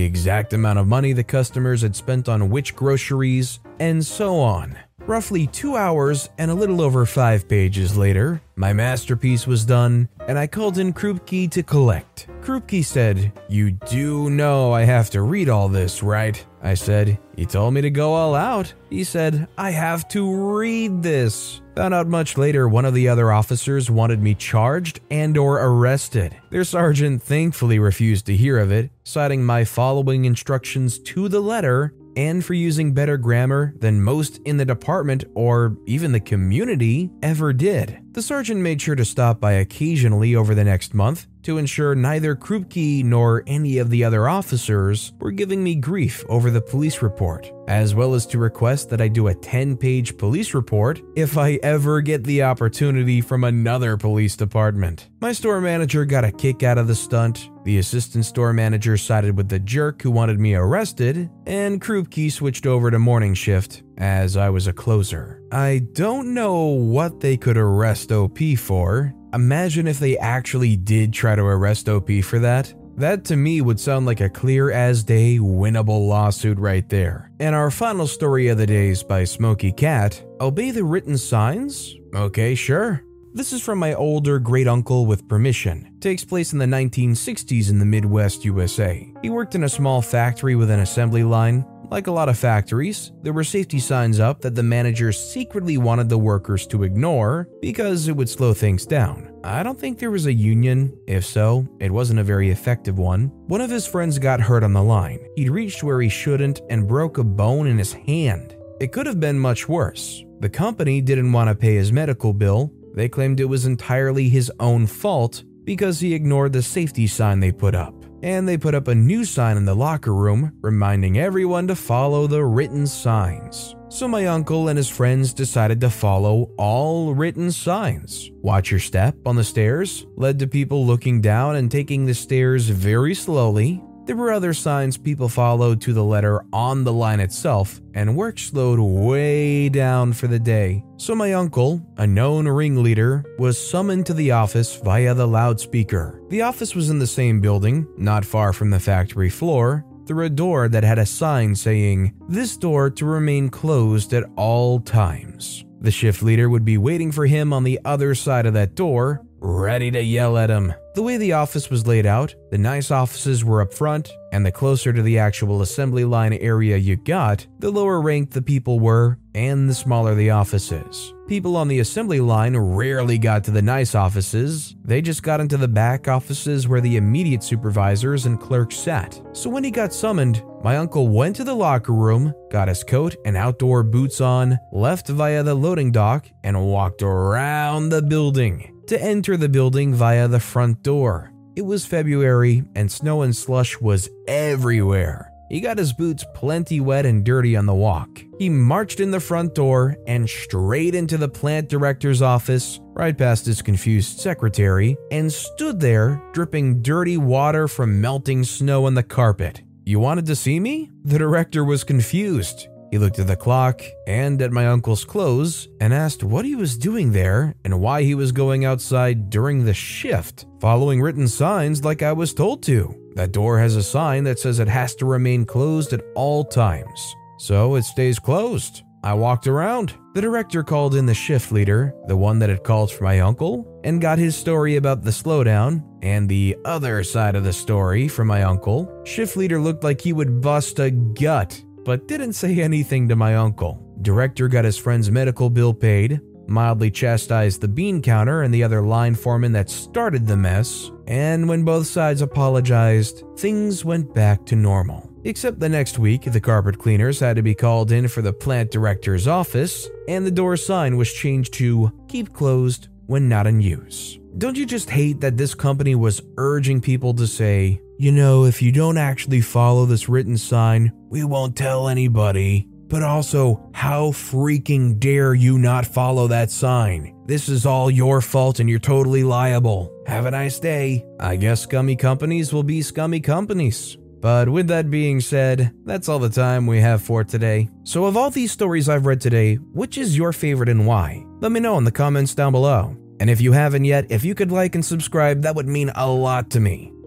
exact 0.00 0.54
amount 0.54 0.78
of 0.78 0.86
money 0.86 1.12
the 1.12 1.24
customers 1.24 1.82
had 1.82 1.94
spent 1.94 2.28
on 2.28 2.48
which 2.48 2.74
groceries, 2.74 3.60
and 3.78 4.04
so 4.04 4.38
on. 4.40 4.78
Roughly 5.08 5.46
two 5.46 5.74
hours 5.74 6.28
and 6.36 6.50
a 6.50 6.54
little 6.54 6.82
over 6.82 7.06
five 7.06 7.48
pages 7.48 7.96
later, 7.96 8.42
my 8.56 8.74
masterpiece 8.74 9.46
was 9.46 9.64
done, 9.64 10.06
and 10.26 10.38
I 10.38 10.46
called 10.46 10.76
in 10.76 10.92
Krupke 10.92 11.50
to 11.50 11.62
collect. 11.62 12.28
Krupke 12.42 12.84
said, 12.84 13.32
You 13.48 13.70
do 13.70 14.28
know 14.28 14.70
I 14.70 14.82
have 14.82 15.08
to 15.10 15.22
read 15.22 15.48
all 15.48 15.70
this, 15.70 16.02
right? 16.02 16.44
I 16.62 16.74
said, 16.74 17.18
He 17.36 17.46
told 17.46 17.72
me 17.72 17.80
to 17.80 17.90
go 17.90 18.12
all 18.12 18.34
out. 18.34 18.74
He 18.90 19.02
said, 19.02 19.48
I 19.56 19.70
have 19.70 20.08
to 20.08 20.30
read 20.30 21.02
this. 21.02 21.62
Found 21.76 21.94
out 21.94 22.06
much 22.06 22.36
later 22.36 22.68
one 22.68 22.84
of 22.84 22.92
the 22.92 23.08
other 23.08 23.32
officers 23.32 23.90
wanted 23.90 24.20
me 24.20 24.34
charged 24.34 25.00
and 25.10 25.38
or 25.38 25.58
arrested. 25.58 26.36
Their 26.50 26.64
sergeant 26.64 27.22
thankfully 27.22 27.78
refused 27.78 28.26
to 28.26 28.36
hear 28.36 28.58
of 28.58 28.70
it, 28.72 28.90
citing 29.04 29.42
my 29.42 29.64
following 29.64 30.26
instructions 30.26 30.98
to 30.98 31.30
the 31.30 31.40
letter 31.40 31.94
and 32.18 32.44
for 32.44 32.52
using 32.52 32.92
better 32.92 33.16
grammar 33.16 33.72
than 33.78 34.02
most 34.02 34.38
in 34.38 34.56
the 34.56 34.64
department 34.64 35.22
or 35.36 35.76
even 35.86 36.10
the 36.10 36.18
community 36.18 37.12
ever 37.22 37.52
did. 37.52 37.96
The 38.10 38.22
sergeant 38.22 38.60
made 38.60 38.82
sure 38.82 38.96
to 38.96 39.04
stop 39.04 39.40
by 39.40 39.52
occasionally 39.52 40.34
over 40.34 40.52
the 40.52 40.64
next 40.64 40.94
month 40.94 41.28
to 41.48 41.56
ensure 41.56 41.94
neither 41.94 42.36
Krupke 42.36 43.02
nor 43.02 43.42
any 43.46 43.78
of 43.78 43.88
the 43.88 44.04
other 44.04 44.28
officers 44.28 45.14
were 45.18 45.30
giving 45.30 45.64
me 45.64 45.74
grief 45.74 46.22
over 46.28 46.50
the 46.50 46.60
police 46.60 47.00
report, 47.00 47.50
as 47.68 47.94
well 47.94 48.12
as 48.12 48.26
to 48.26 48.36
request 48.36 48.90
that 48.90 49.00
I 49.00 49.08
do 49.08 49.28
a 49.28 49.34
10 49.34 49.78
page 49.78 50.18
police 50.18 50.52
report 50.52 51.00
if 51.16 51.38
I 51.38 51.58
ever 51.62 52.02
get 52.02 52.22
the 52.24 52.42
opportunity 52.42 53.22
from 53.22 53.44
another 53.44 53.96
police 53.96 54.36
department. 54.36 55.08
My 55.22 55.32
store 55.32 55.62
manager 55.62 56.04
got 56.04 56.22
a 56.22 56.30
kick 56.30 56.62
out 56.62 56.76
of 56.76 56.86
the 56.86 56.94
stunt, 56.94 57.48
the 57.64 57.78
assistant 57.78 58.26
store 58.26 58.52
manager 58.52 58.98
sided 58.98 59.34
with 59.34 59.48
the 59.48 59.58
jerk 59.58 60.02
who 60.02 60.10
wanted 60.10 60.38
me 60.38 60.54
arrested, 60.54 61.30
and 61.46 61.80
Krupke 61.80 62.30
switched 62.30 62.66
over 62.66 62.90
to 62.90 62.98
morning 62.98 63.32
shift 63.32 63.84
as 63.96 64.36
I 64.36 64.50
was 64.50 64.66
a 64.66 64.72
closer. 64.74 65.42
I 65.50 65.80
don't 65.94 66.34
know 66.34 66.66
what 66.66 67.20
they 67.20 67.38
could 67.38 67.56
arrest 67.56 68.12
OP 68.12 68.38
for. 68.58 69.14
Imagine 69.34 69.86
if 69.86 69.98
they 69.98 70.16
actually 70.18 70.76
did 70.76 71.12
try 71.12 71.34
to 71.34 71.42
arrest 71.42 71.88
OP 71.88 72.10
for 72.22 72.38
that. 72.38 72.72
That 72.96 73.24
to 73.26 73.36
me 73.36 73.60
would 73.60 73.78
sound 73.78 74.06
like 74.06 74.20
a 74.20 74.28
clear 74.28 74.72
as 74.72 75.04
day 75.04 75.38
winnable 75.38 76.08
lawsuit 76.08 76.58
right 76.58 76.88
there. 76.88 77.30
And 77.38 77.54
our 77.54 77.70
final 77.70 78.06
story 78.06 78.48
of 78.48 78.58
the 78.58 78.66
day 78.66 78.88
is 78.88 79.02
by 79.02 79.24
Smoky 79.24 79.70
Cat. 79.70 80.20
Obey 80.40 80.72
the 80.72 80.82
written 80.82 81.16
signs? 81.16 81.94
Okay, 82.14 82.54
sure. 82.54 83.04
This 83.34 83.52
is 83.52 83.62
from 83.62 83.78
my 83.78 83.94
older 83.94 84.40
great 84.40 84.66
uncle 84.66 85.06
with 85.06 85.28
permission. 85.28 85.94
Takes 86.00 86.24
place 86.24 86.52
in 86.52 86.58
the 86.58 86.66
1960s 86.66 87.70
in 87.70 87.78
the 87.78 87.84
Midwest 87.84 88.44
USA. 88.44 89.12
He 89.22 89.30
worked 89.30 89.54
in 89.54 89.64
a 89.64 89.68
small 89.68 90.02
factory 90.02 90.56
with 90.56 90.70
an 90.70 90.80
assembly 90.80 91.22
line. 91.22 91.64
Like 91.90 92.06
a 92.06 92.12
lot 92.12 92.28
of 92.28 92.38
factories, 92.38 93.12
there 93.22 93.32
were 93.32 93.44
safety 93.44 93.78
signs 93.78 94.20
up 94.20 94.42
that 94.42 94.54
the 94.54 94.62
manager 94.62 95.10
secretly 95.10 95.78
wanted 95.78 96.10
the 96.10 96.18
workers 96.18 96.66
to 96.66 96.82
ignore 96.82 97.48
because 97.62 98.08
it 98.08 98.16
would 98.16 98.28
slow 98.28 98.52
things 98.52 98.84
down. 98.84 99.32
I 99.42 99.62
don't 99.62 99.78
think 99.80 99.98
there 99.98 100.10
was 100.10 100.26
a 100.26 100.32
union. 100.32 100.98
If 101.06 101.24
so, 101.24 101.66
it 101.80 101.90
wasn't 101.90 102.20
a 102.20 102.24
very 102.24 102.50
effective 102.50 102.98
one. 102.98 103.28
One 103.46 103.62
of 103.62 103.70
his 103.70 103.86
friends 103.86 104.18
got 104.18 104.40
hurt 104.40 104.64
on 104.64 104.74
the 104.74 104.82
line. 104.82 105.26
He'd 105.34 105.48
reached 105.48 105.82
where 105.82 106.02
he 106.02 106.10
shouldn't 106.10 106.60
and 106.68 106.86
broke 106.86 107.16
a 107.16 107.24
bone 107.24 107.66
in 107.66 107.78
his 107.78 107.94
hand. 107.94 108.54
It 108.80 108.92
could 108.92 109.06
have 109.06 109.18
been 109.18 109.38
much 109.38 109.66
worse. 109.66 110.22
The 110.40 110.50
company 110.50 111.00
didn't 111.00 111.32
want 111.32 111.48
to 111.48 111.54
pay 111.54 111.76
his 111.76 111.90
medical 111.90 112.34
bill. 112.34 112.70
They 112.94 113.08
claimed 113.08 113.40
it 113.40 113.46
was 113.46 113.64
entirely 113.64 114.28
his 114.28 114.52
own 114.60 114.86
fault 114.86 115.42
because 115.64 116.00
he 116.00 116.14
ignored 116.14 116.52
the 116.52 116.62
safety 116.62 117.06
sign 117.06 117.40
they 117.40 117.52
put 117.52 117.74
up 117.74 117.97
and 118.22 118.48
they 118.48 118.58
put 118.58 118.74
up 118.74 118.88
a 118.88 118.94
new 118.94 119.24
sign 119.24 119.56
in 119.56 119.64
the 119.64 119.74
locker 119.74 120.14
room 120.14 120.52
reminding 120.60 121.18
everyone 121.18 121.66
to 121.68 121.74
follow 121.74 122.26
the 122.26 122.44
written 122.44 122.86
signs. 122.86 123.74
So 123.90 124.06
my 124.06 124.26
uncle 124.26 124.68
and 124.68 124.76
his 124.76 124.88
friends 124.88 125.32
decided 125.32 125.80
to 125.80 125.90
follow 125.90 126.50
all 126.58 127.14
written 127.14 127.50
signs. 127.50 128.30
Watch 128.42 128.70
your 128.70 128.80
step 128.80 129.16
on 129.24 129.36
the 129.36 129.44
stairs 129.44 130.06
led 130.16 130.38
to 130.40 130.46
people 130.46 130.86
looking 130.86 131.20
down 131.20 131.56
and 131.56 131.70
taking 131.70 132.04
the 132.04 132.14
stairs 132.14 132.68
very 132.68 133.14
slowly. 133.14 133.82
There 134.08 134.16
were 134.16 134.32
other 134.32 134.54
signs 134.54 134.96
people 134.96 135.28
followed 135.28 135.82
to 135.82 135.92
the 135.92 136.02
letter 136.02 136.42
on 136.50 136.82
the 136.82 136.94
line 136.94 137.20
itself, 137.20 137.78
and 137.92 138.16
work 138.16 138.38
slowed 138.38 138.80
way 138.80 139.68
down 139.68 140.14
for 140.14 140.28
the 140.28 140.38
day. 140.38 140.82
So, 140.96 141.14
my 141.14 141.34
uncle, 141.34 141.86
a 141.98 142.06
known 142.06 142.48
ringleader, 142.48 143.22
was 143.38 143.58
summoned 143.58 144.06
to 144.06 144.14
the 144.14 144.30
office 144.30 144.76
via 144.76 145.12
the 145.12 145.28
loudspeaker. 145.28 146.22
The 146.30 146.40
office 146.40 146.74
was 146.74 146.88
in 146.88 146.98
the 146.98 147.06
same 147.06 147.42
building, 147.42 147.86
not 147.98 148.24
far 148.24 148.54
from 148.54 148.70
the 148.70 148.80
factory 148.80 149.28
floor, 149.28 149.84
through 150.06 150.24
a 150.24 150.30
door 150.30 150.70
that 150.70 150.84
had 150.84 150.98
a 150.98 151.04
sign 151.04 151.54
saying, 151.54 152.14
This 152.30 152.56
door 152.56 152.88
to 152.88 153.04
remain 153.04 153.50
closed 153.50 154.14
at 154.14 154.24
all 154.36 154.80
times. 154.80 155.66
The 155.82 155.90
shift 155.90 156.22
leader 156.22 156.48
would 156.48 156.64
be 156.64 156.78
waiting 156.78 157.12
for 157.12 157.26
him 157.26 157.52
on 157.52 157.62
the 157.62 157.78
other 157.84 158.14
side 158.14 158.46
of 158.46 158.54
that 158.54 158.74
door, 158.74 159.22
ready 159.40 159.90
to 159.90 160.02
yell 160.02 160.36
at 160.36 160.50
him. 160.50 160.72
The 160.94 161.02
way 161.02 161.16
the 161.16 161.32
office 161.32 161.70
was 161.70 161.86
laid 161.86 162.06
out, 162.06 162.34
the 162.50 162.58
nice 162.58 162.90
offices 162.90 163.44
were 163.44 163.62
up 163.62 163.72
front, 163.72 164.10
and 164.32 164.44
the 164.44 164.52
closer 164.52 164.92
to 164.92 165.02
the 165.02 165.18
actual 165.18 165.62
assembly 165.62 166.04
line 166.04 166.32
area 166.34 166.76
you 166.76 166.96
got, 166.96 167.46
the 167.58 167.70
lower 167.70 168.00
ranked 168.00 168.32
the 168.32 168.42
people 168.42 168.80
were, 168.80 169.18
and 169.38 169.70
the 169.70 169.74
smaller 169.74 170.16
the 170.16 170.30
offices. 170.30 171.14
People 171.28 171.56
on 171.56 171.68
the 171.68 171.78
assembly 171.78 172.18
line 172.18 172.56
rarely 172.56 173.18
got 173.18 173.44
to 173.44 173.52
the 173.52 173.62
nice 173.62 173.94
offices, 173.94 174.74
they 174.84 175.00
just 175.00 175.22
got 175.22 175.40
into 175.40 175.56
the 175.56 175.68
back 175.68 176.08
offices 176.08 176.66
where 176.66 176.80
the 176.80 176.96
immediate 176.96 177.44
supervisors 177.44 178.26
and 178.26 178.40
clerks 178.40 178.76
sat. 178.76 179.20
So 179.32 179.48
when 179.48 179.62
he 179.62 179.70
got 179.70 179.94
summoned, 179.94 180.42
my 180.64 180.76
uncle 180.76 181.06
went 181.06 181.36
to 181.36 181.44
the 181.44 181.54
locker 181.54 181.92
room, 181.92 182.34
got 182.50 182.66
his 182.66 182.82
coat 182.82 183.14
and 183.24 183.36
outdoor 183.36 183.84
boots 183.84 184.20
on, 184.20 184.58
left 184.72 185.06
via 185.06 185.44
the 185.44 185.54
loading 185.54 185.92
dock, 185.92 186.26
and 186.42 186.66
walked 186.66 187.02
around 187.02 187.90
the 187.90 188.02
building 188.02 188.74
to 188.88 189.00
enter 189.00 189.36
the 189.36 189.48
building 189.48 189.94
via 189.94 190.26
the 190.26 190.40
front 190.40 190.82
door. 190.82 191.32
It 191.54 191.62
was 191.62 191.86
February 191.86 192.64
and 192.74 192.90
snow 192.90 193.22
and 193.22 193.36
slush 193.36 193.80
was 193.80 194.08
everywhere. 194.26 195.27
He 195.48 195.60
got 195.60 195.78
his 195.78 195.92
boots 195.92 196.24
plenty 196.34 196.80
wet 196.80 197.06
and 197.06 197.24
dirty 197.24 197.56
on 197.56 197.66
the 197.66 197.74
walk. 197.74 198.22
He 198.38 198.50
marched 198.50 199.00
in 199.00 199.10
the 199.10 199.20
front 199.20 199.54
door 199.54 199.96
and 200.06 200.28
straight 200.28 200.94
into 200.94 201.16
the 201.16 201.28
plant 201.28 201.68
director's 201.68 202.20
office, 202.20 202.80
right 202.92 203.16
past 203.16 203.46
his 203.46 203.62
confused 203.62 204.20
secretary, 204.20 204.96
and 205.10 205.32
stood 205.32 205.80
there 205.80 206.22
dripping 206.32 206.82
dirty 206.82 207.16
water 207.16 207.66
from 207.66 208.00
melting 208.00 208.44
snow 208.44 208.84
on 208.84 208.94
the 208.94 209.02
carpet. 209.02 209.62
You 209.84 209.98
wanted 210.00 210.26
to 210.26 210.36
see 210.36 210.60
me? 210.60 210.90
The 211.04 211.18
director 211.18 211.64
was 211.64 211.82
confused. 211.82 212.68
He 212.90 212.98
looked 212.98 213.18
at 213.18 213.26
the 213.26 213.36
clock 213.36 213.82
and 214.06 214.40
at 214.40 214.52
my 214.52 214.66
uncle's 214.66 215.04
clothes 215.04 215.68
and 215.80 215.92
asked 215.92 216.24
what 216.24 216.44
he 216.44 216.56
was 216.56 216.78
doing 216.78 217.12
there 217.12 217.54
and 217.64 217.80
why 217.80 218.02
he 218.02 218.14
was 218.14 218.32
going 218.32 218.64
outside 218.64 219.28
during 219.30 219.64
the 219.64 219.74
shift, 219.74 220.46
following 220.60 221.00
written 221.00 221.28
signs 221.28 221.84
like 221.84 222.02
I 222.02 222.12
was 222.12 222.32
told 222.32 222.62
to. 222.64 222.94
That 223.18 223.32
door 223.32 223.58
has 223.58 223.74
a 223.74 223.82
sign 223.82 224.22
that 224.24 224.38
says 224.38 224.60
it 224.60 224.68
has 224.68 224.94
to 224.94 225.04
remain 225.04 225.44
closed 225.44 225.92
at 225.92 226.04
all 226.14 226.44
times. 226.44 227.16
So 227.38 227.74
it 227.74 227.82
stays 227.82 228.20
closed. 228.20 228.84
I 229.02 229.14
walked 229.14 229.48
around. 229.48 229.92
The 230.14 230.20
director 230.20 230.62
called 230.62 230.94
in 230.94 231.04
the 231.04 231.14
shift 231.14 231.50
leader, 231.50 231.92
the 232.06 232.16
one 232.16 232.38
that 232.38 232.48
had 232.48 232.62
called 232.62 232.92
for 232.92 233.02
my 233.02 233.18
uncle, 233.18 233.80
and 233.82 234.00
got 234.00 234.20
his 234.20 234.36
story 234.36 234.76
about 234.76 235.02
the 235.02 235.10
slowdown, 235.10 235.82
and 236.00 236.28
the 236.28 236.56
other 236.64 237.02
side 237.02 237.34
of 237.34 237.42
the 237.42 237.52
story 237.52 238.06
from 238.06 238.28
my 238.28 238.44
uncle. 238.44 239.02
Shift 239.04 239.36
leader 239.36 239.58
looked 239.58 239.82
like 239.82 240.00
he 240.00 240.12
would 240.12 240.40
bust 240.40 240.78
a 240.78 240.92
gut, 240.92 241.60
but 241.84 242.06
didn't 242.06 242.34
say 242.34 242.60
anything 242.60 243.08
to 243.08 243.16
my 243.16 243.34
uncle. 243.34 243.84
Director 244.00 244.46
got 244.46 244.64
his 244.64 244.78
friend's 244.78 245.10
medical 245.10 245.50
bill 245.50 245.74
paid, 245.74 246.20
mildly 246.48 246.90
chastised 246.90 247.60
the 247.60 247.68
bean 247.68 248.02
counter 248.02 248.42
and 248.42 248.52
the 248.52 248.64
other 248.64 248.82
line 248.82 249.14
foreman 249.14 249.52
that 249.52 249.70
started 249.70 250.26
the 250.26 250.36
mess, 250.36 250.90
and 251.06 251.48
when 251.48 251.64
both 251.64 251.86
sides 251.86 252.22
apologized, 252.22 253.24
things 253.36 253.84
went 253.84 254.14
back 254.14 254.44
to 254.46 254.56
normal. 254.56 255.08
Except 255.24 255.60
the 255.60 255.68
next 255.68 255.98
week, 255.98 256.22
the 256.22 256.40
carpet 256.40 256.78
cleaners 256.78 257.20
had 257.20 257.36
to 257.36 257.42
be 257.42 257.54
called 257.54 257.92
in 257.92 258.08
for 258.08 258.22
the 258.22 258.32
plant 258.32 258.70
director's 258.70 259.26
office, 259.26 259.88
and 260.08 260.24
the 260.24 260.30
door 260.30 260.56
sign 260.56 260.96
was 260.96 261.12
changed 261.12 261.52
to 261.54 261.92
keep 262.08 262.32
closed 262.32 262.88
when 263.06 263.28
not 263.28 263.46
in 263.46 263.60
use. 263.60 264.18
Don't 264.36 264.56
you 264.56 264.66
just 264.66 264.90
hate 264.90 265.20
that 265.20 265.36
this 265.36 265.54
company 265.54 265.94
was 265.94 266.22
urging 266.36 266.80
people 266.80 267.14
to 267.14 267.26
say, 267.26 267.80
you 267.98 268.12
know, 268.12 268.44
if 268.44 268.62
you 268.62 268.70
don't 268.70 268.96
actually 268.96 269.40
follow 269.40 269.84
this 269.84 270.08
written 270.08 270.38
sign, 270.38 270.92
we 271.08 271.24
won't 271.24 271.56
tell 271.56 271.88
anybody? 271.88 272.67
But 272.88 273.02
also, 273.02 273.70
how 273.74 274.10
freaking 274.10 274.98
dare 274.98 275.34
you 275.34 275.58
not 275.58 275.86
follow 275.86 276.26
that 276.28 276.50
sign? 276.50 277.14
This 277.26 277.48
is 277.48 277.66
all 277.66 277.90
your 277.90 278.20
fault 278.22 278.60
and 278.60 278.68
you're 278.68 278.78
totally 278.78 279.22
liable. 279.22 279.92
Have 280.06 280.24
a 280.24 280.30
nice 280.30 280.58
day. 280.58 281.04
I 281.20 281.36
guess 281.36 281.60
scummy 281.60 281.96
companies 281.96 282.52
will 282.52 282.62
be 282.62 282.80
scummy 282.80 283.20
companies. 283.20 283.98
But 284.20 284.48
with 284.48 284.66
that 284.68 284.90
being 284.90 285.20
said, 285.20 285.72
that's 285.84 286.08
all 286.08 286.18
the 286.18 286.30
time 286.30 286.66
we 286.66 286.80
have 286.80 287.02
for 287.02 287.22
today. 287.22 287.68
So, 287.84 288.06
of 288.06 288.16
all 288.16 288.30
these 288.30 288.50
stories 288.50 288.88
I've 288.88 289.06
read 289.06 289.20
today, 289.20 289.56
which 289.56 289.96
is 289.96 290.16
your 290.16 290.32
favorite 290.32 290.68
and 290.68 290.86
why? 290.86 291.24
Let 291.40 291.52
me 291.52 291.60
know 291.60 291.78
in 291.78 291.84
the 291.84 291.92
comments 291.92 292.34
down 292.34 292.52
below. 292.52 292.96
And 293.20 293.30
if 293.30 293.40
you 293.40 293.52
haven't 293.52 293.84
yet, 293.84 294.06
if 294.10 294.24
you 294.24 294.34
could 294.34 294.50
like 294.50 294.74
and 294.74 294.84
subscribe, 294.84 295.42
that 295.42 295.54
would 295.54 295.68
mean 295.68 295.90
a 295.94 296.08
lot 296.08 296.50
to 296.50 296.60
me. 296.60 296.92